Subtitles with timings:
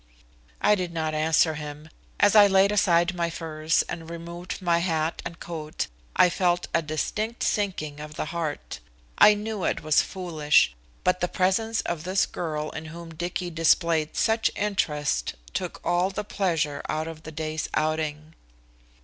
[0.61, 1.87] I did not answer him.
[2.19, 5.85] As I laid aside my furs and removed my hat and coat
[6.15, 8.79] I felt a distinct sinking of the heart.
[9.19, 14.15] I knew it was foolish, but the presence of this girl in whom Dicky displayed
[14.15, 18.33] such interest took all the pleasure out of the day's outing.